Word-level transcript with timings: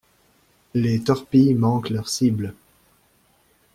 Les 0.73 0.99
torpilles 1.03 1.53
manquent 1.53 1.91
leurs 1.91 2.09
cibles. 2.09 2.55